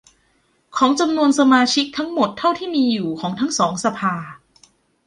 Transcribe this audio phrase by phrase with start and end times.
[0.77, 4.15] ของจำนวนสมาชิกทั้งหมดเท่าที่มีอยู่ของทั้งสองสภา